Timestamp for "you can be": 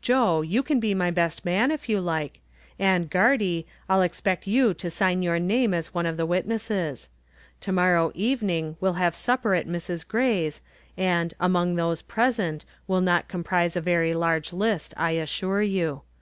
0.40-0.94